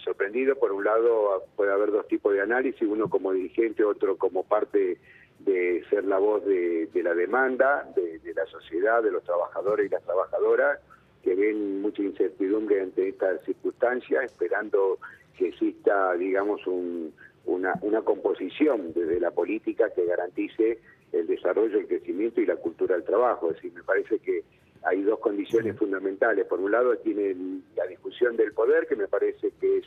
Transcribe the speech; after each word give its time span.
sorprendidos. 0.04 0.56
Por 0.56 0.72
un 0.72 0.84
lado, 0.84 1.44
puede 1.54 1.70
haber 1.70 1.90
dos 1.90 2.08
tipos 2.08 2.32
de 2.32 2.40
análisis, 2.40 2.80
uno 2.88 3.10
como 3.10 3.32
dirigente, 3.32 3.84
otro 3.84 4.16
como 4.16 4.44
parte 4.44 4.96
de 5.40 5.84
ser 5.90 6.04
la 6.04 6.16
voz 6.16 6.46
de, 6.46 6.88
la 6.94 7.12
demanda, 7.12 7.86
de, 7.94 8.20
de 8.20 8.32
la 8.32 8.46
sociedad, 8.46 9.02
de 9.02 9.10
los 9.10 9.22
trabajadores 9.22 9.86
y 9.86 9.88
las 9.90 10.02
trabajadoras, 10.02 10.80
que 11.22 11.34
ven 11.34 11.82
mucha 11.82 12.00
incertidumbre 12.00 12.80
ante 12.80 13.10
estas 13.10 13.44
circunstancias, 13.44 14.24
esperando 14.24 14.98
que 15.36 15.48
exista, 15.48 16.14
digamos, 16.14 16.66
una, 16.66 17.74
una 17.82 18.02
composición 18.02 18.92
desde 18.92 19.20
la 19.20 19.30
política 19.30 19.90
que 19.90 20.04
garantice 20.04 20.78
el 21.12 21.26
desarrollo, 21.26 21.78
el 21.78 21.86
crecimiento 21.86 22.40
y 22.40 22.46
la 22.46 22.56
cultura 22.56 22.96
del 22.96 23.04
trabajo. 23.04 23.50
Es 23.50 23.56
decir, 23.56 23.72
me 23.72 23.82
parece 23.82 24.18
que 24.18 24.42
hay 24.82 25.02
dos 25.02 25.18
condiciones 25.18 25.76
fundamentales. 25.76 26.46
Por 26.46 26.60
un 26.60 26.70
lado 26.72 26.96
tiene 26.98 27.34
la 27.76 27.86
discusión 27.86 28.36
del 28.36 28.52
poder, 28.52 28.86
que 28.86 28.96
me 28.96 29.08
parece 29.08 29.50
que 29.60 29.78
es 29.78 29.84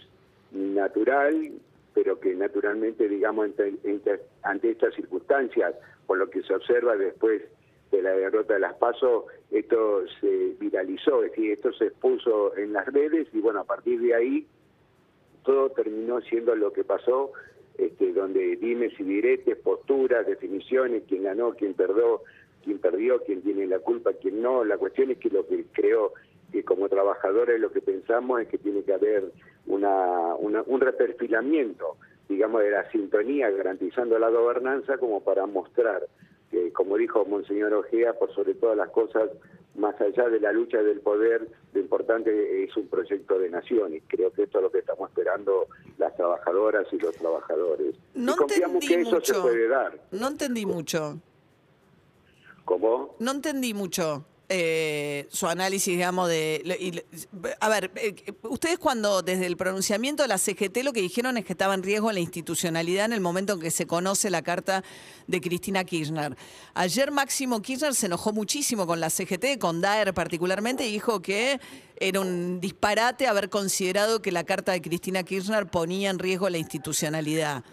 natural, 0.52 1.52
pero 1.94 2.20
que 2.20 2.36
naturalmente, 2.36 3.08
digamos, 3.08 3.50
ante, 4.44 4.72
estas 4.72 4.96
circunstancias, 4.96 5.76
por 6.06 6.18
lo 6.18 6.30
que 6.30 6.44
se 6.44 6.54
observa 6.54 6.96
después 6.96 7.42
de 7.92 8.02
la 8.02 8.12
derrota 8.12 8.54
de 8.54 8.60
las 8.60 8.76
PASO, 8.76 9.28
esto 9.52 10.04
se 10.20 10.56
viralizó, 10.60 11.24
es 11.24 11.32
decir, 11.32 11.52
esto 11.54 11.74
se 11.74 11.86
expuso 11.86 12.56
en 12.56 12.74
las 12.74 12.86
redes 12.88 13.28
y 13.34 13.40
bueno, 13.40 13.62
a 13.62 13.64
partir 13.64 14.00
de 14.00 14.14
ahí 14.14 14.48
todo 15.50 15.72
terminó 15.72 16.22
siendo 16.22 16.56
lo 16.56 16.72
que 16.72 16.84
pasó, 16.84 17.32
este, 17.76 18.14
donde 18.14 18.56
dimes 18.58 18.94
y 19.00 19.04
diretes, 19.04 19.58
posturas, 19.58 20.28
definiciones, 20.28 21.02
quién 21.08 21.24
ganó, 21.24 21.56
quién 21.56 21.74
perdió, 21.74 22.22
quién 22.64 22.78
perdió, 22.78 23.24
quién 23.24 23.42
tiene 23.42 23.66
la 23.66 23.80
culpa, 23.80 24.12
quién 24.14 24.44
no. 24.44 24.64
La 24.64 24.78
cuestión 24.78 25.10
es 25.10 25.18
que 25.18 25.32
lo 25.32 25.48
que 25.48 25.66
creo 25.72 26.14
que 26.52 26.64
como 26.64 26.88
trabajadores 26.88 27.60
lo 27.60 27.72
que 27.72 27.82
pensamos 27.82 28.42
es 28.42 28.48
que 28.48 28.60
tiene 28.60 28.84
que 28.84 28.94
haber 28.94 29.32
una, 29.66 30.36
un 30.36 30.82
reperfilamiento, 30.82 31.98
digamos, 32.28 32.62
de 32.62 32.70
la 32.70 32.88
sintonía, 32.92 33.50
garantizando 33.50 34.20
la 34.20 34.30
gobernanza 34.30 35.00
como 35.00 35.24
para 35.24 35.48
mostrar 35.48 36.06
que, 36.52 36.72
como 36.74 36.96
dijo 36.96 37.26
Monseñor 37.26 37.74
Ojea, 37.74 38.14
por 38.14 38.32
sobre 38.36 38.54
todas 38.54 38.78
las 38.78 38.92
cosas, 38.92 39.32
más 39.76 40.00
allá 40.02 40.28
de 40.30 40.40
la 40.40 40.52
lucha 40.52 40.82
del 40.82 41.00
poder, 41.00 41.48
lo 41.74 41.80
importante 41.80 42.64
es 42.64 42.76
un 42.76 42.88
proyecto 42.88 43.40
de 43.40 43.50
nación 43.50 43.94
y 43.94 44.02
creo 44.02 44.32
que 44.32 44.44
esto 44.44 44.60
es 44.60 44.64
lo 44.64 44.72
que 44.72 44.80
estamos 44.80 45.10
esperando 45.10 45.68
las 45.98 46.16
trabajadoras 46.16 46.88
y 46.92 46.98
los 46.98 47.16
trabajadores. 47.16 47.96
No 48.14 48.34
y 48.34 48.36
confiamos 48.36 48.86
que 48.86 49.02
eso 49.02 49.22
se 49.22 49.34
puede 49.36 49.68
dar. 49.68 50.00
No 50.12 50.28
entendí 50.28 50.66
mucho. 50.66 51.20
¿Cómo? 52.66 53.16
No 53.20 53.32
entendí 53.32 53.74
mucho. 53.74 54.26
Eh, 54.52 55.28
su 55.30 55.46
análisis, 55.46 55.94
digamos, 55.94 56.28
de... 56.28 57.06
a 57.60 57.70
ver, 57.70 57.92
eh, 57.96 58.16
ustedes 58.42 58.80
cuando 58.80 59.22
desde 59.22 59.46
el 59.46 59.56
pronunciamiento 59.56 60.24
de 60.24 60.28
la 60.28 60.40
CGT 60.40 60.84
lo 60.84 60.92
que 60.92 61.02
dijeron 61.02 61.38
es 61.38 61.46
que 61.46 61.54
estaba 61.54 61.76
en 61.76 61.84
riesgo 61.84 62.12
la 62.12 62.20
institucionalidad 62.20 63.06
en 63.06 63.14
el 63.14 63.22
momento 63.22 63.54
en 63.54 63.60
que 63.60 63.70
se 63.70 63.86
conoce 63.86 64.32
la 64.32 64.42
carta 64.42 64.84
de 65.28 65.40
Cristina 65.40 65.84
Kirchner. 65.84 66.36
Ayer 66.74 67.12
Máximo 67.12 67.62
Kirchner 67.62 67.94
se 67.94 68.08
enojó 68.08 68.34
muchísimo 68.34 68.88
con 68.88 69.00
la 69.00 69.12
CGT, 69.12 69.60
con 69.60 69.82
Daer 69.82 70.16
particularmente, 70.16 70.88
y 70.88 70.94
dijo 70.94 71.22
que 71.22 71.60
era 71.98 72.20
un 72.20 72.60
disparate 72.60 73.28
haber 73.28 73.50
considerado 73.50 74.20
que 74.24 74.32
la 74.32 74.46
carta 74.46 74.72
de 74.72 74.82
Cristina 74.82 75.22
Kirchner 75.22 75.68
ponía 75.68 76.10
en 76.10 76.18
riesgo 76.18 76.50
la 76.50 76.58
institucionalidad. 76.58 77.64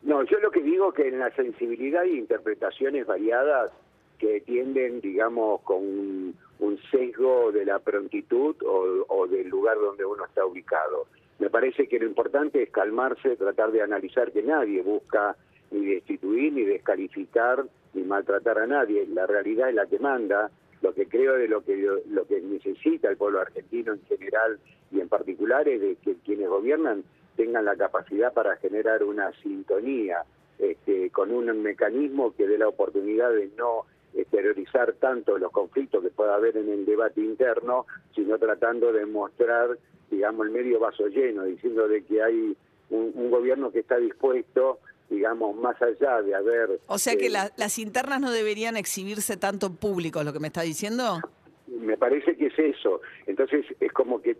No, 0.00 0.24
yo 0.24 0.38
lo 0.38 0.50
que 0.50 0.62
digo 0.62 0.94
que 0.94 1.08
en 1.08 1.18
la 1.18 1.30
sensibilidad 1.36 2.04
y 2.04 2.16
interpretaciones 2.16 3.06
variadas 3.06 3.70
que 4.20 4.42
tienden, 4.42 5.00
digamos, 5.00 5.62
con 5.62 5.78
un, 5.78 6.78
sesgo 6.90 7.50
de 7.52 7.64
la 7.64 7.78
prontitud 7.78 8.54
o, 8.62 9.26
del 9.26 9.48
lugar 9.48 9.76
donde 9.78 10.04
uno 10.04 10.24
está 10.26 10.44
ubicado. 10.44 11.06
Me 11.38 11.48
parece 11.48 11.88
que 11.88 11.98
lo 11.98 12.06
importante 12.06 12.62
es 12.62 12.70
calmarse, 12.70 13.36
tratar 13.36 13.72
de 13.72 13.82
analizar 13.82 14.30
que 14.30 14.42
nadie 14.42 14.82
busca 14.82 15.36
ni 15.70 15.86
destituir, 15.86 16.52
ni 16.52 16.64
descalificar, 16.64 17.64
ni 17.94 18.02
maltratar 18.02 18.58
a 18.58 18.66
nadie. 18.66 19.06
La 19.06 19.26
realidad 19.26 19.70
es 19.70 19.74
la 19.74 19.86
que 19.86 19.98
manda. 19.98 20.50
Lo 20.82 20.92
que 20.94 21.06
creo 21.06 21.34
de 21.34 21.48
lo 21.48 21.62
que 21.64 21.76
lo 21.76 22.26
que 22.26 22.40
necesita 22.40 23.08
el 23.08 23.16
pueblo 23.16 23.40
argentino 23.40 23.92
en 23.94 24.02
general 24.06 24.58
y 24.90 25.00
en 25.00 25.08
particular 25.08 25.68
es 25.68 25.80
de 25.80 25.96
que 25.96 26.16
quienes 26.24 26.48
gobiernan 26.48 27.04
tengan 27.36 27.64
la 27.64 27.76
capacidad 27.76 28.32
para 28.32 28.56
generar 28.56 29.02
una 29.04 29.32
sintonía 29.42 30.24
este, 30.58 31.10
con 31.10 31.32
un 31.32 31.62
mecanismo 31.62 32.34
que 32.34 32.46
dé 32.46 32.58
la 32.58 32.68
oportunidad 32.68 33.30
de 33.32 33.50
no 33.56 33.86
exteriorizar 34.14 34.92
tanto 34.94 35.38
los 35.38 35.52
conflictos 35.52 36.02
que 36.02 36.10
pueda 36.10 36.34
haber 36.34 36.56
en 36.56 36.68
el 36.68 36.84
debate 36.84 37.20
interno, 37.20 37.86
sino 38.14 38.38
tratando 38.38 38.92
de 38.92 39.06
mostrar, 39.06 39.78
digamos, 40.10 40.46
el 40.46 40.52
medio 40.52 40.80
vaso 40.80 41.06
lleno, 41.08 41.44
diciendo 41.44 41.88
de 41.88 42.02
que 42.04 42.22
hay 42.22 42.56
un, 42.90 43.30
gobierno 43.30 43.70
que 43.70 43.80
está 43.80 43.96
dispuesto, 43.98 44.80
digamos, 45.08 45.56
más 45.56 45.80
allá 45.80 46.22
de 46.22 46.34
haber... 46.34 46.80
O 46.86 46.98
sea 46.98 47.16
que 47.16 47.26
eh, 47.26 47.50
las 47.56 47.78
internas 47.78 48.20
no 48.20 48.30
deberían 48.30 48.76
exhibirse 48.76 49.36
tanto 49.36 49.66
en 49.66 49.76
público, 49.76 50.22
lo 50.24 50.32
que 50.32 50.40
me 50.40 50.48
está 50.48 50.62
diciendo. 50.62 51.20
Me 51.68 51.96
parece 51.96 52.36
que 52.36 52.46
es 52.46 52.58
eso. 52.58 53.00
Entonces 53.26 53.64
es 53.78 53.92
como 53.92 54.20
que 54.20 54.36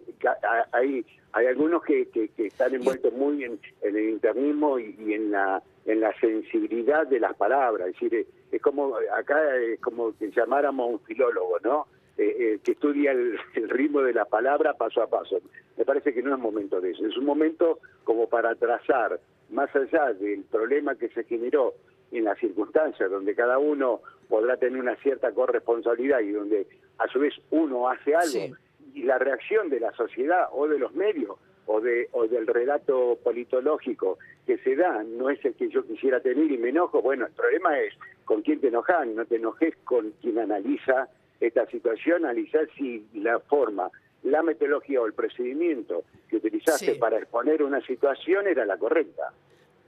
hay 0.73 1.05
hay 1.33 1.47
algunos 1.47 1.85
que, 1.85 2.09
que, 2.09 2.29
están 2.39 2.75
envueltos 2.75 3.13
muy 3.13 3.45
en, 3.45 3.61
el 3.83 3.97
internismo 4.09 4.81
y, 4.81 4.97
y 4.99 5.15
en 5.15 5.31
la 5.31 5.63
en 5.87 6.01
la 6.01 6.13
sensibilidad 6.21 7.07
de 7.07 7.21
las 7.21 7.35
palabras. 7.37 7.89
Es 7.89 8.01
decir, 8.01 8.27
es 8.51 8.63
como, 8.63 8.97
acá 9.17 9.57
es 9.57 9.81
como 9.81 10.17
que 10.17 10.31
llamáramos 10.31 10.89
a 10.89 10.93
un 10.93 11.01
filólogo, 11.01 11.59
¿no? 11.63 11.87
Eh, 12.19 12.37
eh, 12.39 12.59
que 12.63 12.73
estudia 12.73 13.13
el, 13.13 13.39
ritmo 13.69 14.03
de 14.03 14.13
la 14.13 14.25
palabra 14.25 14.75
paso 14.75 15.03
a 15.03 15.07
paso. 15.09 15.41
Me 15.77 15.85
parece 15.85 16.13
que 16.13 16.23
no 16.23 16.35
es 16.35 16.41
momento 16.41 16.81
de 16.81 16.91
eso. 16.91 17.07
Es 17.07 17.17
un 17.17 17.25
momento 17.25 17.79
como 18.05 18.29
para 18.29 18.55
trazar, 18.57 19.19
más 19.51 19.75
allá 19.75 20.13
del 20.13 20.43
problema 20.45 20.95
que 20.97 21.09
se 21.09 21.25
generó 21.25 21.75
en 22.13 22.25
las 22.25 22.39
circunstancias, 22.39 23.11
donde 23.11 23.35
cada 23.35 23.59
uno 23.59 24.01
podrá 24.29 24.57
tener 24.57 24.81
una 24.81 24.97
cierta 24.97 25.33
corresponsabilidad 25.33 26.21
y 26.21 26.33
donde 26.33 26.67
a 26.99 27.09
su 27.09 27.21
vez 27.21 27.35
uno 27.51 27.89
hace 27.89 28.15
algo, 28.15 28.57
y 28.95 29.03
la 29.03 29.19
reacción 29.19 29.69
de 29.69 29.81
la 29.81 29.93
sociedad 29.93 30.49
o 30.53 30.67
de 30.69 30.79
los 30.79 30.95
medios 30.95 31.37
o, 31.67 31.81
de, 31.81 32.09
o 32.13 32.27
del 32.27 32.47
relato 32.47 33.19
politológico 33.23 34.19
que 34.47 34.59
se 34.59 34.75
da 34.77 35.05
no 35.05 35.31
es 35.31 35.45
el 35.45 35.55
que 35.55 35.69
yo 35.69 35.85
quisiera 35.87 36.21
tener 36.21 36.51
y 36.51 36.59
me 36.59 36.71
enojo, 36.71 37.01
bueno, 37.01 37.27
el 37.27 37.33
problema 37.33 37.79
es 37.79 37.95
con 38.25 38.43
quién 38.43 38.61
te 38.61 38.69
enojas, 38.69 39.07
no 39.07 39.25
te 39.25 39.37
enojes 39.37 39.77
con 39.85 40.11
quien 40.21 40.39
analiza 40.39 41.09
esta 41.41 41.67
situación, 41.67 42.25
analizar 42.25 42.69
si 42.77 43.07
la 43.15 43.39
forma, 43.41 43.91
la 44.23 44.43
metodología 44.43 45.01
o 45.01 45.07
el 45.07 45.15
procedimiento 45.15 46.05
que 46.29 46.37
utilizaste 46.37 46.97
para 46.97 47.19
exponer 47.19 47.63
una 47.63 47.81
situación 47.81 48.47
era 48.47 48.65
la 48.67 48.77
correcta. 48.77 49.33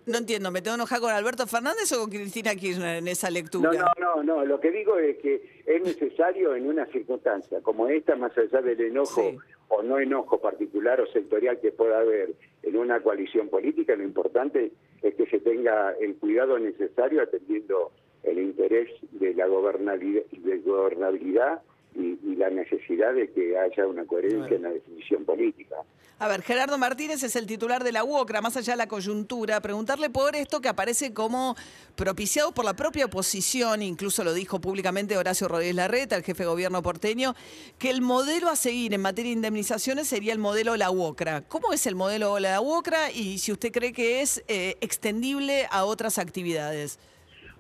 No 0.05 0.19
entiendo, 0.19 0.51
¿me 0.51 0.61
tengo 0.63 0.77
que 0.77 0.83
enojar 0.83 1.01
con 1.01 1.11
Alberto 1.11 1.47
Fernández 1.47 1.93
o 1.93 2.01
con 2.01 2.11
Cristina 2.11 2.55
Kirchner 2.55 2.97
en 2.97 3.09
esa 3.09 3.31
lectura? 3.31 3.71
No, 3.73 3.79
no, 4.01 4.17
no, 4.17 4.23
no. 4.23 4.45
lo 4.45 4.59
que 4.59 4.71
digo 4.73 4.99
es 4.99 5.17
que 5.19 5.63
es 5.65 5.83
necesario 5.83 6.57
en 6.57 6.67
una 6.67 6.87
circunstancia 6.87 7.61
como 7.61 7.87
esta, 7.89 8.17
más 8.17 8.37
allá 8.37 8.61
del 8.63 8.81
enojo 8.81 9.33
o 9.69 9.83
no 9.83 9.99
enojo 9.99 10.41
particular 10.41 11.01
o 11.01 11.07
sectorial 11.07 11.61
que 11.61 11.71
pueda 11.71 12.01
haber 12.01 12.35
en 12.63 12.77
una 12.77 13.01
coalición 13.01 13.49
política, 13.49 13.95
lo 13.95 14.03
importante 14.03 14.73
es 15.03 15.15
que 15.15 15.27
se 15.27 15.39
tenga 15.39 15.93
el 16.01 16.17
cuidado 16.17 16.59
necesario 16.59 17.23
atendiendo 17.23 17.93
el 18.25 18.39
interés 18.39 18.89
de 19.13 19.35
la 19.35 19.47
gobernabilidad, 19.47 20.25
de 20.31 20.59
gobernabilidad 20.59 21.63
y, 21.95 22.19
la 22.37 22.51
necesidad 22.51 23.15
de 23.15 23.31
que 23.31 23.57
haya 23.57 23.87
una 23.87 24.05
coherencia 24.05 24.57
en 24.57 24.63
la 24.63 24.71
definición 24.71 25.25
política. 25.25 25.77
A 26.19 26.29
ver, 26.29 26.43
Gerardo 26.43 26.79
Martínez 26.79 27.23
es 27.23 27.37
el 27.37 27.47
titular 27.47 27.85
de 27.85 27.93
la 27.93 28.05
UOCRA, 28.05 28.41
más 28.41 28.57
allá 28.57 28.73
de 28.75 28.77
la 28.77 28.87
coyuntura, 28.87 29.61
preguntarle 29.61 30.09
por 30.09 30.35
esto 30.37 30.61
que 30.61 30.69
aparece 30.69 31.13
como 31.13 31.57
propiciado 31.97 32.53
por 32.53 32.65
la 32.65 32.75
propia 32.75 33.07
oposición, 33.07 33.83
incluso 33.83 34.25
lo 34.25 34.33
dijo 34.33 34.61
públicamente 34.61 35.17
Horacio 35.17 35.49
Rodríguez 35.49 35.75
Larreta, 35.75 36.17
el 36.17 36.23
jefe 36.23 36.45
de 36.45 36.49
gobierno 36.49 36.83
porteño, 36.83 37.35
que 37.79 37.91
el 37.91 38.03
modelo 38.03 38.49
a 38.49 38.57
seguir 38.57 38.95
en 38.95 39.01
materia 39.01 39.31
de 39.31 39.37
indemnizaciones 39.37 40.09
sería 40.09 40.33
el 40.33 40.39
modelo 40.39 40.77
la 40.77 40.91
UOCRA. 40.91 41.43
¿Cómo 41.49 41.73
es 41.73 41.87
el 41.87 41.95
modelo 41.95 42.39
la 42.39 42.61
UOCRA 42.61 43.11
y 43.11 43.39
si 43.39 43.53
usted 43.53 43.73
cree 43.73 43.93
que 43.93 44.21
es 44.21 44.45
eh, 44.49 44.77
extendible 44.81 45.67
a 45.71 45.85
otras 45.85 46.19
actividades? 46.19 46.99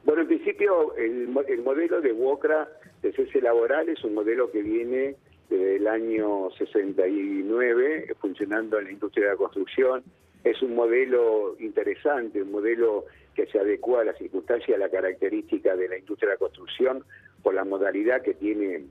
Bueno, 0.04 0.22
en 0.22 0.28
principio 0.28 0.94
el, 0.96 1.28
modelo 1.28 2.00
de 2.00 2.12
UOCRA 2.12 2.68
de 3.02 3.12
cese 3.12 3.40
laboral 3.40 3.88
es 3.88 4.02
un 4.04 4.14
modelo 4.14 4.50
que 4.50 4.62
viene 4.62 5.16
desde 5.50 5.76
el 5.76 5.86
año 5.86 6.50
69 6.56 8.14
funcionando 8.20 8.78
en 8.78 8.84
la 8.86 8.92
industria 8.92 9.26
de 9.26 9.30
la 9.32 9.36
construcción. 9.36 10.02
Es 10.44 10.62
un 10.62 10.74
modelo 10.74 11.56
interesante, 11.60 12.42
un 12.42 12.52
modelo 12.52 13.04
que 13.34 13.46
se 13.46 13.58
adecua 13.58 14.02
a 14.02 14.04
las 14.04 14.18
circunstancias, 14.18 14.76
a 14.76 14.78
la 14.78 14.88
característica 14.88 15.76
de 15.76 15.88
la 15.88 15.98
industria 15.98 16.30
de 16.30 16.34
la 16.34 16.38
construcción 16.38 17.04
por 17.42 17.54
la 17.54 17.64
modalidad 17.64 18.22
que 18.22 18.34
tiene 18.34 18.84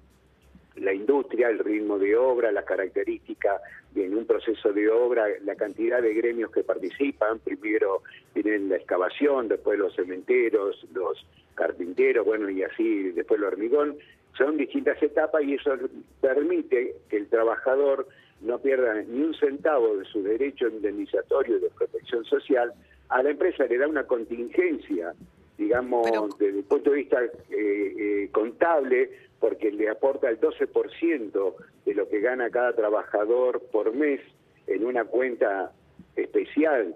la 0.76 0.94
industria, 0.94 1.50
el 1.50 1.60
ritmo 1.60 1.98
de 1.98 2.16
obra, 2.16 2.52
las 2.52 2.66
características 2.66 3.62
en 3.96 4.16
un 4.16 4.26
proceso 4.26 4.72
de 4.72 4.90
obra, 4.90 5.26
la 5.44 5.56
cantidad 5.56 6.02
de 6.02 6.14
gremios 6.14 6.52
que 6.52 6.64
participan, 6.64 7.40
primero 7.40 8.04
tienen 8.34 8.70
la 8.70 8.78
excavación, 8.78 9.50
después 9.50 9.78
los 9.78 9.94
cementeros, 9.96 10.88
los 10.94 11.26
carpinteros, 11.56 12.26
bueno, 12.26 12.50
y 12.50 12.64
así 12.64 13.12
después 13.12 13.40
el 13.40 13.46
hormigón, 13.46 13.98
son 14.38 14.58
distintas 14.58 15.02
etapas 15.04 15.44
y 15.44 15.56
eso 15.56 15.76
permite 16.22 16.96
que 17.10 17.18
el 17.18 17.28
trabajador 17.28 18.08
no 18.40 18.60
pierda 18.60 18.96
ni 19.02 19.22
un 19.22 19.34
centavo 19.36 19.98
de 19.98 20.06
su 20.06 20.24
derecho 20.24 20.68
indemnizatorio 20.68 21.60
de 21.60 21.70
protección 21.70 22.24
social, 22.26 22.74
a 23.10 23.22
la 23.22 23.30
empresa 23.30 23.66
le 23.66 23.78
da 23.78 23.88
una 23.88 24.06
contingencia, 24.06 25.14
digamos, 25.58 26.10
desde 26.40 26.60
el 26.60 26.64
punto 26.64 26.92
de 26.92 26.96
vista 26.96 27.22
eh, 27.24 27.30
eh, 27.52 28.30
contable, 28.32 29.12
porque 29.42 29.72
le 29.72 29.90
aporta 29.90 30.30
el 30.30 30.40
12% 30.40 31.56
de 31.86 31.94
lo 31.94 32.08
que 32.08 32.22
gana 32.22 32.50
cada 32.52 32.74
trabajador 32.74 33.62
por 33.72 33.94
mes 33.94 34.22
en 34.68 34.86
una 34.86 35.04
cuenta 35.04 35.74
especial 36.16 36.96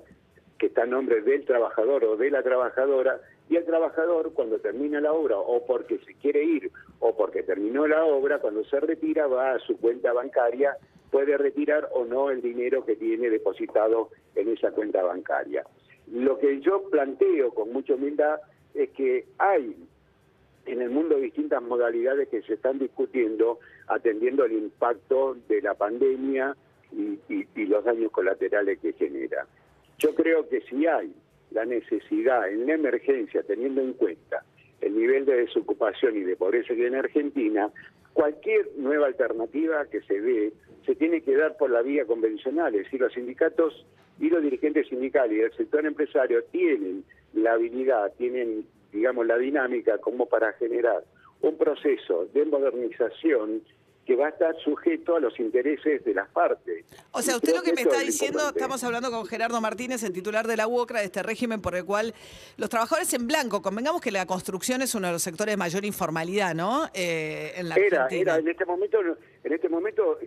que 0.57 0.67
está 0.67 0.83
a 0.83 0.85
nombre 0.85 1.21
del 1.21 1.43
trabajador 1.43 2.05
o 2.05 2.15
de 2.15 2.29
la 2.29 2.43
trabajadora, 2.43 3.19
y 3.49 3.57
el 3.57 3.65
trabajador 3.65 4.31
cuando 4.33 4.59
termina 4.59 5.01
la 5.01 5.11
obra 5.11 5.37
o 5.37 5.65
porque 5.65 5.99
se 5.99 6.13
quiere 6.15 6.43
ir 6.43 6.71
o 6.99 7.15
porque 7.15 7.43
terminó 7.43 7.87
la 7.87 8.05
obra, 8.05 8.39
cuando 8.39 8.63
se 8.63 8.79
retira 8.79 9.27
va 9.27 9.53
a 9.53 9.59
su 9.59 9.77
cuenta 9.77 10.13
bancaria, 10.13 10.77
puede 11.11 11.37
retirar 11.37 11.89
o 11.93 12.05
no 12.05 12.29
el 12.29 12.41
dinero 12.41 12.85
que 12.85 12.95
tiene 12.95 13.29
depositado 13.29 14.09
en 14.35 14.49
esa 14.49 14.71
cuenta 14.71 15.03
bancaria. 15.03 15.63
Lo 16.11 16.37
que 16.37 16.61
yo 16.61 16.89
planteo 16.89 17.53
con 17.53 17.73
mucha 17.73 17.95
humildad 17.95 18.39
es 18.73 18.89
que 18.91 19.25
hay 19.37 19.75
en 20.65 20.81
el 20.81 20.89
mundo 20.89 21.17
distintas 21.17 21.61
modalidades 21.61 22.27
que 22.29 22.41
se 22.41 22.55
están 22.55 22.79
discutiendo 22.79 23.59
atendiendo 23.87 24.43
al 24.43 24.51
impacto 24.51 25.37
de 25.47 25.61
la 25.61 25.73
pandemia 25.75 26.55
y, 26.91 27.65
los 27.65 27.83
daños 27.83 28.11
colaterales 28.11 28.79
que 28.79 28.93
genera. 28.93 29.47
Yo 29.97 30.13
creo 30.13 30.47
que 30.47 30.61
si 30.61 30.85
hay 30.85 31.11
la 31.51 31.65
necesidad 31.65 32.49
en 32.49 32.67
la 32.67 32.73
emergencia, 32.73 33.43
teniendo 33.43 33.81
en 33.81 33.93
cuenta 33.93 34.43
el 34.81 34.95
nivel 34.95 35.25
de 35.25 35.37
desocupación 35.37 36.15
y 36.15 36.21
de 36.21 36.35
pobreza 36.35 36.75
que 36.75 36.81
hay 36.81 36.87
en 36.87 36.95
Argentina, 36.95 37.71
cualquier 38.13 38.69
nueva 38.77 39.07
alternativa 39.07 39.85
que 39.87 40.01
se 40.01 40.21
dé 40.21 40.53
se 40.85 40.95
tiene 40.95 41.21
que 41.21 41.35
dar 41.35 41.57
por 41.57 41.71
la 41.71 41.81
vía 41.81 42.05
convencional, 42.05 42.75
es 42.75 42.83
decir, 42.83 43.01
los 43.01 43.13
sindicatos 43.13 43.85
y 44.19 44.29
los 44.29 44.43
dirigentes 44.43 44.87
sindicales 44.87 45.37
y 45.37 45.41
el 45.41 45.53
sector 45.53 45.85
empresario 45.85 46.43
tienen 46.51 47.03
la 47.33 47.53
habilidad, 47.53 48.13
tienen 48.17 48.65
digamos, 48.95 49.27
la 49.27 49.37
dinámica 49.37 49.97
como 49.97 50.25
para 50.25 50.53
generar 50.53 51.03
un 51.41 51.57
proceso 51.57 52.27
de 52.33 52.45
modernización 52.45 53.61
que 54.05 54.15
va 54.15 54.27
a 54.27 54.29
estar 54.29 54.55
sujeto 54.57 55.15
a 55.15 55.19
los 55.19 55.39
intereses 55.39 56.05
de 56.05 56.13
las 56.13 56.29
partes. 56.29 56.85
O 57.11 57.21
sea, 57.21 57.35
usted 57.37 57.55
lo 57.55 57.63
que 57.63 57.73
me 57.73 57.81
está 57.81 57.99
diciendo, 57.99 58.39
estamos 58.49 58.83
hablando 58.83 59.09
con 59.09 59.25
Gerardo 59.25 59.59
Martínez, 59.59 60.03
el 60.03 60.13
titular 60.13 60.45
de 60.45 60.55
la 60.55 60.67
UOCRA, 60.67 60.99
de 60.99 61.05
este 61.05 61.23
régimen 61.23 61.59
por 61.59 61.75
el 61.75 61.85
cual 61.85 62.13
los 62.57 62.69
trabajadores 62.69 63.11
en 63.15 63.27
blanco, 63.27 63.63
convengamos 63.63 64.01
que 64.01 64.11
la 64.11 64.27
construcción 64.27 64.83
es 64.83 64.93
uno 64.93 65.07
de 65.07 65.13
los 65.13 65.23
sectores 65.23 65.53
de 65.53 65.57
mayor 65.57 65.85
informalidad, 65.85 66.53
¿no? 66.53 66.85
Eh, 66.93 67.53
en 67.55 67.69
la 67.69 67.75
era, 67.75 68.07
era, 68.11 68.37
en 68.37 68.47
este 68.47 68.65
momento, 68.65 68.99
en 69.43 69.53
este 69.53 69.69
momento, 69.69 70.19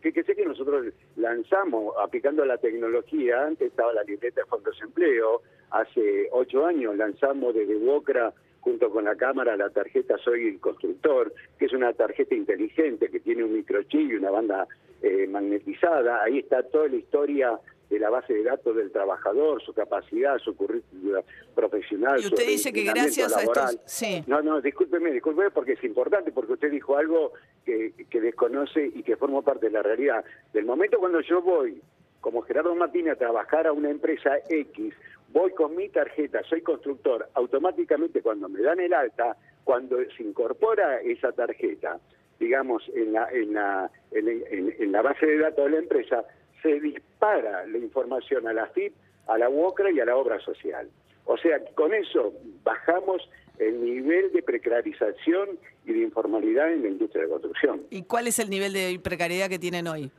que, 0.00 0.12
sé 0.12 0.34
que 0.34 0.46
nosotros 0.46 0.86
lanzamos, 1.16 1.94
aplicando 2.00 2.42
la 2.46 2.56
tecnología, 2.56 3.44
antes 3.44 3.68
estaba 3.68 3.92
la 3.92 4.02
libreta 4.04 4.40
de 4.40 4.46
fondos 4.46 4.78
de 4.78 4.86
empleo, 4.86 5.42
hace 5.70 6.28
ocho 6.32 6.64
años 6.64 6.96
lanzamos 6.96 7.54
desde 7.54 7.76
UOCRA 7.76 8.32
junto 8.66 8.90
con 8.90 9.04
la 9.04 9.14
cámara 9.14 9.56
la 9.56 9.70
tarjeta 9.70 10.18
Soy 10.18 10.48
el 10.48 10.58
Constructor, 10.58 11.32
que 11.56 11.66
es 11.66 11.72
una 11.72 11.92
tarjeta 11.92 12.34
inteligente 12.34 13.08
que 13.08 13.20
tiene 13.20 13.44
un 13.44 13.52
microchip 13.52 14.10
y 14.10 14.16
una 14.16 14.32
banda 14.32 14.66
eh, 15.02 15.28
magnetizada. 15.28 16.24
Ahí 16.24 16.40
está 16.40 16.64
toda 16.64 16.88
la 16.88 16.96
historia 16.96 17.60
de 17.88 18.00
la 18.00 18.10
base 18.10 18.34
de 18.34 18.42
datos 18.42 18.74
del 18.74 18.90
trabajador, 18.90 19.62
su 19.62 19.72
capacidad, 19.72 20.36
su 20.38 20.56
currículum 20.56 21.22
profesional. 21.54 22.20
Y 22.20 22.26
usted 22.26 22.44
dice 22.44 22.72
que 22.72 22.82
gracias 22.82 23.36
a 23.36 23.42
estos... 23.42 23.78
Sí. 23.84 24.24
No, 24.26 24.42
no, 24.42 24.60
discúlpeme, 24.60 25.12
discúlpeme 25.12 25.52
porque 25.52 25.74
es 25.74 25.84
importante, 25.84 26.32
porque 26.32 26.54
usted 26.54 26.72
dijo 26.72 26.96
algo 26.96 27.34
que, 27.64 27.92
que 28.10 28.20
desconoce 28.20 28.90
y 28.92 29.04
que 29.04 29.16
forma 29.16 29.42
parte 29.42 29.66
de 29.66 29.72
la 29.74 29.82
realidad. 29.84 30.24
Del 30.52 30.64
momento 30.64 30.98
cuando 30.98 31.20
yo 31.20 31.40
voy, 31.40 31.80
como 32.20 32.42
Gerardo 32.42 32.74
Martínez, 32.74 33.12
a 33.12 33.18
trabajar 33.18 33.68
a 33.68 33.72
una 33.72 33.90
empresa 33.90 34.32
X, 34.48 34.92
voy 35.36 35.50
con 35.50 35.76
mi 35.76 35.90
tarjeta, 35.90 36.42
soy 36.48 36.62
constructor, 36.62 37.28
automáticamente 37.34 38.22
cuando 38.22 38.48
me 38.48 38.62
dan 38.62 38.80
el 38.80 38.94
alta, 38.94 39.36
cuando 39.64 39.98
se 40.16 40.22
incorpora 40.22 41.02
esa 41.02 41.30
tarjeta, 41.32 42.00
digamos, 42.40 42.82
en 42.94 43.12
la, 43.12 43.28
en 43.30 43.52
la, 43.52 43.90
en, 44.12 44.92
la 44.92 45.02
base 45.02 45.26
de 45.26 45.36
datos 45.36 45.66
de 45.66 45.70
la 45.72 45.78
empresa, 45.78 46.24
se 46.62 46.80
dispara 46.80 47.66
la 47.66 47.76
información 47.76 48.48
a 48.48 48.54
la 48.54 48.66
FIP, 48.68 48.94
a 49.26 49.36
la 49.36 49.50
UOCRA 49.50 49.90
y 49.90 50.00
a 50.00 50.06
la 50.06 50.16
obra 50.16 50.40
social. 50.40 50.88
O 51.26 51.36
sea, 51.36 51.62
con 51.74 51.92
eso 51.92 52.32
bajamos 52.64 53.28
el 53.58 53.84
nivel 53.84 54.32
de 54.32 54.42
precarización 54.42 55.58
y 55.84 55.92
de 55.92 55.98
informalidad 55.98 56.72
en 56.72 56.80
la 56.80 56.88
industria 56.88 57.24
de 57.24 57.28
construcción. 57.28 57.82
¿Y 57.90 58.04
cuál 58.04 58.26
es 58.26 58.38
el 58.38 58.48
nivel 58.48 58.72
de 58.72 58.98
precariedad 59.02 59.50
que 59.50 59.58
tienen 59.58 59.86
hoy? 59.86 60.10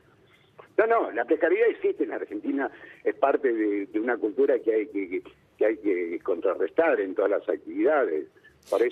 No, 0.76 0.86
no, 0.86 1.10
la 1.10 1.24
precariedad 1.24 1.68
existe 1.68 2.04
en 2.04 2.12
Argentina, 2.12 2.70
es 3.04 3.14
parte 3.16 3.52
de, 3.52 3.88
una 3.98 4.16
cultura 4.16 4.58
que 4.60 4.72
hay 4.72 4.86
que, 4.86 5.22
que 5.56 5.66
hay 5.66 5.76
que 5.78 6.20
contrarrestar 6.22 7.00
en 7.00 7.14
todas 7.14 7.30
las 7.30 7.48
actividades. 7.48 8.26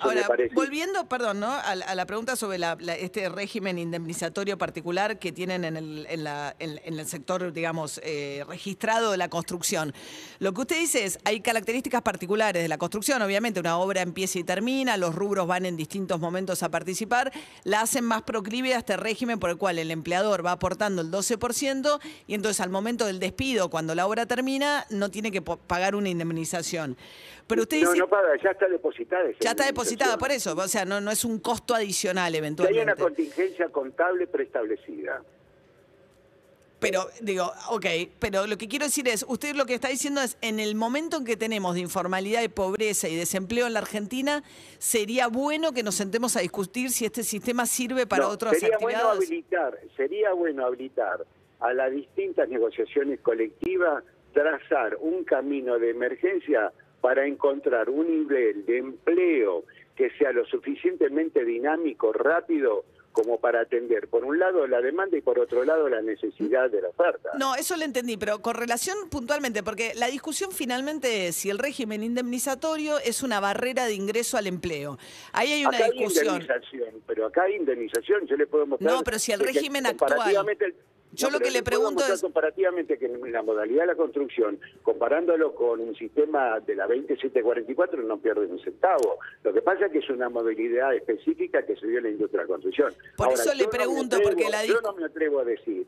Ahora, 0.01 0.27
volviendo, 0.53 1.07
perdón, 1.07 1.39
¿no? 1.39 1.51
A, 1.51 1.75
la 1.75 2.05
pregunta 2.05 2.35
sobre 2.35 2.59
este 2.99 3.29
régimen 3.29 3.77
indemnizatorio 3.77 4.57
particular 4.57 5.19
que 5.19 5.31
tienen 5.31 5.63
en 5.65 5.77
el, 5.77 6.07
en 6.09 6.99
el 6.99 7.05
sector, 7.05 7.53
digamos, 7.53 8.01
eh, 8.03 8.43
registrado 8.47 9.11
de 9.11 9.17
la 9.17 9.29
construcción. 9.29 9.93
Lo 10.39 10.53
que 10.53 10.61
usted 10.61 10.77
dice 10.77 11.05
es, 11.05 11.19
hay 11.25 11.41
características 11.41 12.01
particulares 12.01 12.61
de 12.61 12.67
la 12.67 12.77
construcción, 12.77 13.21
obviamente, 13.21 13.59
una 13.59 13.77
obra 13.77 14.01
empieza 14.01 14.39
y 14.39 14.43
termina, 14.43 14.97
los 14.97 15.13
rubros 15.15 15.47
van 15.47 15.65
en 15.65 15.77
distintos 15.77 16.19
momentos 16.19 16.63
a 16.63 16.69
participar, 16.69 17.31
la 17.63 17.81
hacen 17.81 18.05
más 18.05 18.23
proclive 18.23 18.73
a 18.73 18.79
este 18.79 18.97
régimen 18.97 19.39
por 19.39 19.49
el 19.49 19.57
cual 19.57 19.79
el 19.79 19.91
empleador 19.91 20.45
va 20.45 20.53
aportando 20.53 21.01
el 21.01 21.11
12% 21.11 21.99
y 22.27 22.33
entonces 22.33 22.61
al 22.61 22.69
momento 22.69 23.05
del 23.05 23.19
despido, 23.19 23.69
cuando 23.69 23.95
la 23.95 24.07
obra 24.07 24.25
termina, 24.25 24.85
no 24.89 25.09
tiene 25.09 25.31
que 25.31 25.41
pagar 25.41 25.95
una 25.95 26.09
indemnización. 26.09 26.97
Pero 27.47 27.61
usted 27.61 27.81
no, 27.81 27.95
no 27.95 28.07
paga, 28.09 28.29
ya 28.43 28.51
está 28.51 28.67
depositada. 28.67 29.23
Ya 29.39 29.51
está 29.51 29.66
depositada, 29.67 30.17
por 30.17 30.31
eso. 30.31 30.55
O 30.55 30.67
sea, 30.67 30.85
no, 30.85 30.99
no 31.01 31.11
es 31.11 31.23
un 31.23 31.39
costo 31.39 31.75
adicional 31.75 32.33
eventualmente. 32.35 32.79
hay 32.79 32.83
una 32.83 32.95
contingencia 32.95 33.69
contable 33.69 34.27
preestablecida. 34.27 35.21
Pero, 36.79 37.07
digo, 37.21 37.51
ok, 37.71 37.85
pero 38.19 38.45
lo 38.45 38.57
que 38.57 38.67
quiero 38.67 38.85
decir 38.85 39.07
es, 39.07 39.25
usted 39.27 39.55
lo 39.55 39.65
que 39.65 39.73
está 39.73 39.87
diciendo 39.87 40.21
es, 40.21 40.37
en 40.41 40.59
el 40.59 40.75
momento 40.75 41.17
en 41.17 41.25
que 41.25 41.35
tenemos 41.35 41.73
de 41.73 41.81
informalidad 41.81 42.43
y 42.43 42.49
pobreza 42.49 43.07
y 43.07 43.15
desempleo 43.15 43.65
en 43.65 43.73
la 43.73 43.79
Argentina, 43.79 44.43
sería 44.77 45.27
bueno 45.27 45.71
que 45.71 45.81
nos 45.81 45.95
sentemos 45.95 46.35
a 46.35 46.41
discutir 46.41 46.91
si 46.91 47.05
este 47.05 47.23
sistema 47.23 47.65
sirve 47.65 48.05
para 48.05 48.27
otras 48.27 48.59
sería 48.59 48.75
actividades. 48.75 49.05
Bueno 49.05 49.17
habilitar, 49.17 49.79
sería 49.95 50.33
bueno 50.33 50.65
habilitar 50.65 51.25
a 51.59 51.73
las 51.73 51.91
distintas 51.91 52.47
negociaciones 52.47 53.19
colectivas 53.21 54.03
trazar 54.33 54.97
un 54.99 55.23
camino 55.23 55.79
de 55.79 55.89
emergencia 55.89 56.71
para 57.01 57.25
encontrar 57.25 57.89
un 57.89 58.07
nivel 58.07 58.65
de 58.65 58.77
empleo 58.77 59.63
que 59.95 60.09
sea 60.17 60.31
lo 60.31 60.45
suficientemente 60.45 61.43
dinámico, 61.43 62.13
rápido, 62.13 62.85
como 63.11 63.39
para 63.39 63.61
atender, 63.61 64.07
por 64.09 64.23
un 64.23 64.37
lado, 64.37 64.67
la 64.67 64.79
demanda 64.79 65.17
y 65.17 65.21
por 65.21 65.39
otro 65.39 65.65
lado, 65.65 65.89
la 65.89 66.03
necesidad 66.03 66.69
de 66.69 66.83
la 66.83 66.89
oferta. 66.89 67.31
No, 67.39 67.55
eso 67.55 67.75
lo 67.75 67.83
entendí, 67.83 68.15
pero 68.15 68.43
con 68.43 68.53
relación 68.53 68.95
puntualmente, 69.09 69.63
porque 69.63 69.93
la 69.95 70.05
discusión 70.05 70.51
finalmente 70.51 71.27
es 71.27 71.35
si 71.35 71.49
el 71.49 71.57
régimen 71.57 72.03
indemnizatorio 72.03 72.99
es 72.99 73.23
una 73.23 73.39
barrera 73.39 73.87
de 73.87 73.95
ingreso 73.95 74.37
al 74.37 74.45
empleo. 74.45 74.99
Ahí 75.31 75.51
hay 75.51 75.65
una 75.65 75.79
discusión. 75.79 76.27
Hay 76.27 76.41
indemnización, 76.41 77.01
pero 77.07 77.25
acá 77.25 77.43
hay 77.43 77.55
indemnización, 77.55 78.27
yo 78.27 78.35
le 78.35 78.45
puedo 78.45 78.67
mostrar... 78.67 78.93
No, 78.93 79.03
pero 79.03 79.17
si 79.17 79.31
el 79.31 79.39
régimen 79.39 79.87
actual... 79.87 80.45
Yo 81.13 81.29
lo 81.29 81.39
que 81.39 81.51
le 81.51 81.63
pregunto 81.63 82.03
es... 82.05 82.21
Comparativamente 82.21 82.97
que 82.97 83.05
en 83.05 83.31
la 83.31 83.41
modalidad 83.41 83.81
de 83.81 83.87
la 83.87 83.95
construcción, 83.95 84.59
comparándolo 84.83 85.55
con 85.55 85.79
un 85.79 85.95
sistema 85.95 86.59
de 86.59 86.75
la 86.75 86.85
2744, 86.85 88.03
no 88.03 88.17
pierde 88.17 88.45
un 88.45 88.59
centavo. 88.59 89.17
Lo 89.43 89.53
que 89.53 89.61
pasa 89.61 89.87
es 89.87 89.91
que 89.91 89.99
es 89.99 90.09
una 90.09 90.29
modalidad 90.29 90.93
específica 90.93 91.65
que 91.65 91.75
se 91.75 91.87
dio 91.87 91.97
en 91.99 92.03
la 92.03 92.09
industria 92.11 92.41
de 92.41 92.47
la 92.47 92.53
construcción. 92.53 92.93
Por 93.15 93.31
eso 93.33 93.53
le 93.53 93.67
pregunto, 93.67 94.17
porque 94.21 94.49
la... 94.49 94.65
Yo 94.65 94.81
no 94.81 94.93
me 94.93 95.05
atrevo 95.05 95.39
a 95.39 95.45
decir, 95.45 95.87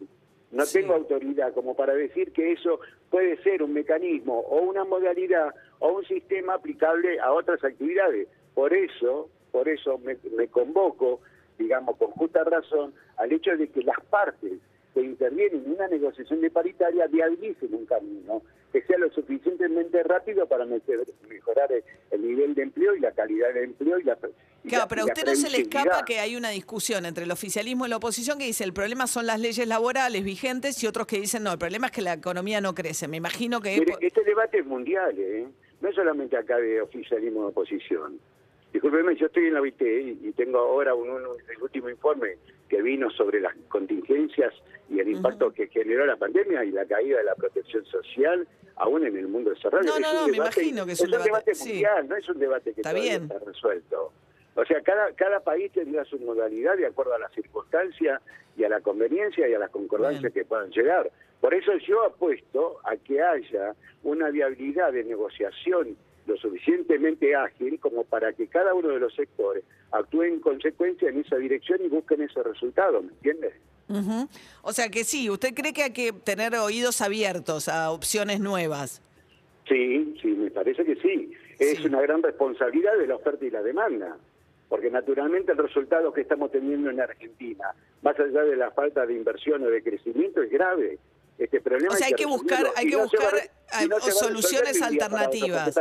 no 0.51 0.65
tengo 0.65 0.95
autoridad 0.95 1.53
como 1.53 1.75
para 1.75 1.93
decir 1.93 2.31
que 2.31 2.53
eso 2.53 2.79
puede 3.09 3.41
ser 3.43 3.61
un 3.61 3.73
mecanismo 3.73 4.39
o 4.39 4.61
una 4.61 4.83
modalidad 4.83 5.53
o 5.79 5.89
un 5.89 6.05
sistema 6.05 6.55
aplicable 6.55 7.19
a 7.19 7.33
otras 7.33 7.63
actividades. 7.63 8.27
Por 8.55 8.73
eso, 8.73 9.29
por 9.51 9.69
eso 9.69 9.99
me, 9.99 10.17
me 10.35 10.47
convoco, 10.47 11.21
digamos, 11.57 11.97
con 11.97 12.11
justa 12.11 12.43
razón, 12.43 12.93
al 13.17 13.31
hecho 13.31 13.55
de 13.55 13.67
que 13.69 13.83
las 13.83 13.99
partes 14.09 14.53
que 14.99 15.05
intervienen 15.05 15.63
en 15.65 15.71
una 15.71 15.87
negociación 15.87 16.41
de 16.41 16.51
paritaria 16.51 17.07
viabilicen 17.07 17.73
un 17.73 17.85
camino 17.85 18.41
que 18.71 18.81
sea 18.83 18.97
lo 18.97 19.09
suficientemente 19.11 20.03
rápido 20.03 20.47
para 20.47 20.65
mejorar 20.65 21.69
el 22.11 22.21
nivel 22.21 22.53
de 22.53 22.63
empleo 22.63 22.95
y 22.95 22.99
la 22.99 23.11
calidad 23.11 23.53
de 23.53 23.63
empleo 23.63 23.99
y 23.99 24.03
la 24.03 24.17
Claro, 24.67 24.85
pero 24.89 25.03
a 25.03 25.05
usted 25.05 25.25
no 25.25 25.35
se 25.35 25.49
le 25.49 25.59
escapa 25.59 26.03
que 26.05 26.19
hay 26.19 26.35
una 26.35 26.49
discusión 26.49 27.05
entre 27.05 27.23
el 27.23 27.31
oficialismo 27.31 27.85
y 27.85 27.89
la 27.89 27.97
oposición 27.97 28.37
que 28.37 28.45
dice 28.45 28.63
el 28.65 28.73
problema 28.73 29.07
son 29.07 29.25
las 29.25 29.39
leyes 29.39 29.65
laborales 29.67 30.23
vigentes 30.23 30.83
y 30.83 30.87
otros 30.87 31.07
que 31.07 31.19
dicen 31.19 31.43
no, 31.43 31.53
el 31.53 31.57
problema 31.57 31.87
es 31.87 31.93
que 31.93 32.01
la 32.01 32.13
economía 32.13 32.59
no 32.59 32.75
crece. 32.75 33.07
Me 33.07 33.17
imagino 33.17 33.61
que... 33.61 33.83
este 34.01 34.23
debate 34.23 34.59
es 34.59 34.65
mundial, 34.65 35.15
¿eh? 35.17 35.47
no 35.81 35.89
es 35.89 35.95
solamente 35.95 36.35
acá 36.37 36.57
de 36.57 36.81
oficialismo 36.81 37.45
y 37.45 37.45
oposición. 37.45 38.19
Disculpeme, 38.73 39.15
yo 39.15 39.27
estoy 39.27 39.47
en 39.47 39.53
la 39.53 39.61
OIT 39.61 39.81
y 39.81 40.31
tengo 40.33 40.59
ahora 40.59 40.93
un, 40.93 41.09
el 41.09 41.61
último 41.63 41.89
informe 41.89 42.35
que 42.69 42.81
vino 42.81 43.09
sobre 43.09 43.41
las 43.41 43.55
contingencias 43.67 44.53
y 44.89 44.99
el 44.99 45.09
impacto 45.09 45.51
que 45.51 45.67
generó 45.67 46.05
la 46.05 46.15
pandemia 46.15 46.63
y 46.63 46.71
la 46.71 46.85
caída 46.85 47.17
de 47.17 47.23
la 47.23 47.35
protección 47.35 47.83
social, 47.85 48.47
aún 48.75 49.05
en 49.05 49.17
el 49.17 49.27
mundo 49.27 49.49
desarrollado. 49.49 49.99
No, 49.99 50.13
no, 50.13 50.21
no, 50.21 50.27
me 50.27 50.37
imagino 50.37 50.85
que 50.85 50.93
es, 50.93 51.01
un 51.01 51.11
debate, 51.11 51.51
mundial, 51.59 52.07
no 52.07 52.15
es 52.15 52.29
un 52.29 52.39
debate 52.39 52.73
que 52.73 52.81
está 52.81 52.91
todavía 52.91 53.17
bien. 53.17 53.23
está 53.23 53.39
resuelto. 53.45 54.13
O 54.55 54.65
sea, 54.65 54.81
cada, 54.81 55.11
cada 55.13 55.39
país 55.39 55.71
tendrá 55.71 56.05
su 56.05 56.19
modalidad 56.19 56.77
de 56.77 56.85
acuerdo 56.85 57.13
a 57.13 57.19
las 57.19 57.31
circunstancias 57.33 58.21
y 58.57 58.63
a 58.63 58.69
la 58.69 58.81
conveniencia 58.81 59.47
y 59.47 59.53
a 59.53 59.59
las 59.59 59.69
concordancias 59.69 60.33
que 60.33 60.45
puedan 60.45 60.69
llegar. 60.71 61.09
Por 61.39 61.53
eso 61.53 61.71
yo 61.87 62.03
apuesto 62.03 62.79
a 62.83 62.97
que 62.97 63.21
haya 63.21 63.73
una 64.03 64.29
viabilidad 64.29 64.91
de 64.91 65.03
negociación 65.03 65.95
lo 66.29 66.37
suficientemente 66.37 67.35
ágil 67.35 67.79
como 67.79 68.03
para 68.03 68.31
que 68.33 68.47
cada 68.47 68.73
uno 68.73 68.89
de 68.89 68.99
los 68.99 69.13
sectores 69.15 69.63
actúe 69.91 70.23
en 70.23 70.39
consecuencia 70.39 71.09
en 71.09 71.19
esa 71.19 71.35
dirección 71.37 71.79
y 71.83 71.89
busquen 71.89 72.21
ese 72.21 72.41
resultado, 72.43 73.01
¿me 73.01 73.09
entiendes? 73.09 73.53
O 74.61 74.71
sea 74.71 74.89
que 74.89 75.03
sí, 75.03 75.31
¿usted 75.31 75.55
cree 75.55 75.73
que 75.73 75.83
hay 75.83 75.93
que 75.93 76.13
tener 76.13 76.53
oídos 76.55 77.01
abiertos 77.01 77.67
a 77.67 77.89
opciones 77.91 78.39
nuevas? 78.39 79.01
Sí, 79.67 80.15
sí, 80.21 80.27
me 80.27 80.51
parece 80.51 80.85
que 80.85 80.95
sí. 80.97 81.31
Es 81.57 81.83
una 81.83 81.99
gran 82.01 82.21
responsabilidad 82.21 82.95
de 82.97 83.07
la 83.07 83.15
oferta 83.15 83.43
y 83.43 83.49
la 83.49 83.63
demanda, 83.63 84.15
porque 84.69 84.91
naturalmente 84.91 85.51
el 85.51 85.57
resultado 85.57 86.13
que 86.13 86.21
estamos 86.21 86.51
teniendo 86.51 86.91
en 86.91 87.01
Argentina, 87.01 87.73
más 88.03 88.17
allá 88.19 88.43
de 88.43 88.55
la 88.55 88.69
falta 88.71 89.05
de 89.07 89.15
inversión 89.15 89.63
o 89.63 89.69
de 89.69 89.81
crecimiento, 89.81 90.43
es 90.43 90.51
grave. 90.51 90.99
Este 91.39 91.59
problema 91.59 91.93
o 91.93 91.97
sea, 91.97 92.07
hay 92.07 92.13
que, 92.13 92.25
buscar, 92.25 92.67
hay 92.75 92.87
que 92.87 92.97
buscar 92.97 94.11
soluciones 94.11 94.81
alternativas 94.81 95.73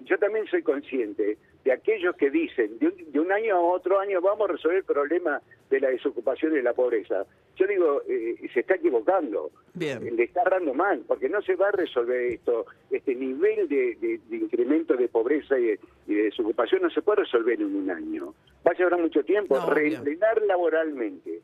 yo 0.00 0.18
también 0.18 0.46
soy 0.46 0.62
consciente 0.62 1.38
de 1.64 1.72
aquellos 1.72 2.16
que 2.16 2.30
dicen 2.30 2.78
de 2.78 3.20
un, 3.20 3.32
año 3.32 3.56
a 3.56 3.60
otro 3.60 3.98
año 3.98 4.20
vamos 4.20 4.48
a 4.48 4.52
resolver 4.52 4.78
el 4.78 4.84
problema 4.84 5.42
de 5.68 5.80
la 5.80 5.88
desocupación 5.88 6.56
y 6.56 6.62
la 6.62 6.72
pobreza. 6.72 7.26
Yo 7.56 7.66
digo, 7.66 8.02
eh, 8.08 8.36
se 8.54 8.60
está 8.60 8.76
equivocando, 8.76 9.50
Bien. 9.74 10.16
le 10.16 10.22
está 10.22 10.44
dando 10.48 10.72
mal, 10.72 11.02
porque 11.06 11.28
no 11.28 11.42
se 11.42 11.56
va 11.56 11.68
a 11.68 11.72
resolver 11.72 12.32
esto, 12.32 12.66
este 12.90 13.14
nivel 13.14 13.68
de, 13.68 14.20
incremento 14.30 14.96
de 14.96 15.08
pobreza 15.08 15.58
y 15.58 15.66
de, 15.66 15.78
desocupación 16.06 16.82
no 16.82 16.90
se 16.90 17.02
puede 17.02 17.22
resolver 17.22 17.60
en 17.60 17.74
un 17.74 17.90
año. 17.90 18.34
Va 18.66 18.70
a 18.70 18.74
llevar 18.74 18.98
mucho 18.98 19.22
tiempo, 19.24 19.56
no, 19.58 20.46
laboralmente 20.46 21.42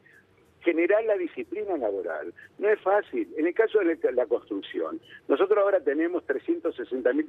generar 0.64 1.04
la 1.04 1.16
disciplina 1.16 1.76
laboral. 1.76 2.32
No 2.58 2.68
es 2.70 2.80
fácil. 2.80 3.28
En 3.36 3.46
el 3.46 3.54
caso 3.54 3.80
de 3.80 4.12
la 4.12 4.26
construcción, 4.26 4.98
nosotros 5.28 5.58
ahora 5.58 5.80
tenemos 5.80 6.24
360 6.24 7.12
mil 7.12 7.28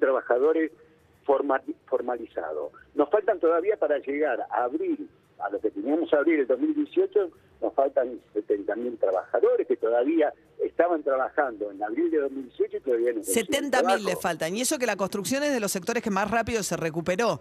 formalizado. 1.25 2.71
Nos 2.93 3.09
faltan 3.09 3.39
todavía 3.39 3.77
para 3.77 3.97
llegar 3.99 4.45
a 4.49 4.63
abril, 4.63 5.09
a 5.39 5.49
lo 5.49 5.59
que 5.59 5.71
teníamos 5.71 6.13
a 6.13 6.17
abril 6.17 6.41
el 6.41 6.47
2018, 6.47 7.31
nos 7.61 7.73
faltan 7.73 8.19
70.000 8.33 8.99
trabajadores 8.99 9.67
que 9.67 9.75
todavía 9.75 10.33
estaban 10.63 11.03
trabajando 11.03 11.71
en 11.71 11.83
abril 11.83 12.11
de 12.11 12.19
2018 12.19 12.77
y 12.77 12.79
todavía 12.81 13.13
no 13.13 13.21
70.000 13.21 13.99
le 13.99 14.15
faltan. 14.15 14.55
Y 14.55 14.61
eso 14.61 14.77
que 14.77 14.85
la 14.85 14.95
construcción 14.95 15.43
es 15.43 15.51
de 15.51 15.59
los 15.59 15.71
sectores 15.71 16.03
que 16.03 16.09
más 16.09 16.29
rápido 16.29 16.63
se 16.63 16.77
recuperó. 16.77 17.39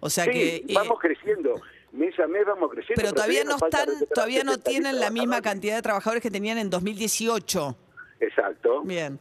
O 0.00 0.10
sea 0.10 0.26
que 0.26 0.56
eh, 0.56 0.64
vamos 0.74 0.98
creciendo. 1.00 1.60
Mes 1.92 2.18
a 2.18 2.26
mes 2.26 2.44
vamos 2.44 2.70
creciendo. 2.70 3.00
Pero, 3.00 3.12
todavía 3.12 3.44
no 3.44 3.56
están, 3.56 3.88
todavía 4.12 4.44
no 4.44 4.58
tienen 4.58 4.98
la 5.00 5.10
misma 5.10 5.40
cantidad 5.40 5.76
de 5.76 5.82
trabajadores 5.82 6.22
que 6.22 6.30
tenían 6.30 6.58
en 6.58 6.68
2018. 6.68 7.76
Exacto. 8.20 8.82
Bien. 8.82 9.18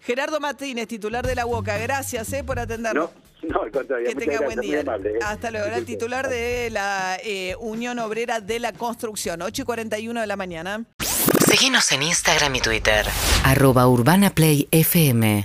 Gerardo 0.00 0.38
Martínez, 0.38 0.86
titular 0.86 1.26
de 1.26 1.34
la 1.34 1.46
UOCA, 1.46 1.78
gracias 1.78 2.32
eh, 2.32 2.44
por 2.44 2.60
atendernos. 2.60 3.10
No, 3.12 3.25
al 3.62 3.70
contrario. 3.70 4.08
Que 4.08 4.14
tenga 4.14 4.40
buen 4.40 4.60
día. 4.60 4.80
¿eh? 4.80 5.18
Hasta 5.22 5.50
luego. 5.50 5.66
Era 5.66 5.76
el 5.76 5.84
titular 5.84 6.28
de 6.28 6.70
la 6.70 7.18
eh, 7.22 7.54
Unión 7.60 7.98
Obrera 7.98 8.40
de 8.40 8.58
la 8.58 8.72
Construcción, 8.72 9.42
8 9.42 9.62
y 9.62 9.64
41 9.64 10.20
de 10.20 10.26
la 10.26 10.36
mañana. 10.36 10.84
Seguimos 11.46 11.90
en 11.92 12.02
Instagram 12.02 12.54
y 12.56 12.60
Twitter. 12.60 13.06
Arroba 13.44 13.88
Urbana 13.88 14.30
Play 14.30 14.68
FM. 14.70 15.42